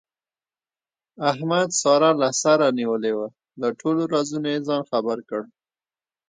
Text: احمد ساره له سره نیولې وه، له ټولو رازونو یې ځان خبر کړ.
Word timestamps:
احمد 1.31 1.69
ساره 1.81 2.11
له 2.21 2.29
سره 2.43 2.65
نیولې 2.79 3.13
وه، 3.17 3.27
له 3.61 3.67
ټولو 3.79 4.01
رازونو 4.13 4.47
یې 4.53 4.65
ځان 4.67 4.81
خبر 4.91 5.17
کړ. 5.29 5.41